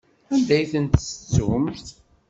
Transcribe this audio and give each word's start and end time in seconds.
Anda 0.33 0.53
ay 0.55 0.65
ten-tettumt? 0.71 1.85